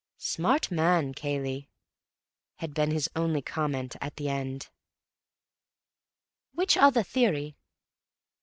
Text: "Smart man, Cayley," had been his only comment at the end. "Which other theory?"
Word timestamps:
"Smart 0.17 0.71
man, 0.71 1.13
Cayley," 1.13 1.69
had 2.55 2.73
been 2.73 2.89
his 2.89 3.07
only 3.15 3.39
comment 3.43 3.95
at 4.01 4.15
the 4.15 4.29
end. 4.29 4.69
"Which 6.53 6.75
other 6.75 7.03
theory?" 7.03 7.55